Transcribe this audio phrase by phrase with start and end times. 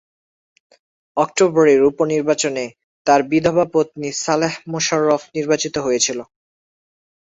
[1.17, 2.65] অক্টোবরের উপনির্বাচনে
[3.07, 6.19] তার বিধবা পত্নী সালেহ মোশাররফ নির্বাচিত হয়েছিল।